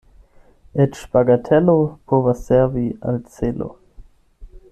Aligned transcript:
Eĉ 0.85 1.01
bagatelo 1.17 1.75
povas 2.13 2.41
servi 2.47 2.87
al 3.11 3.21
celo. 3.37 3.71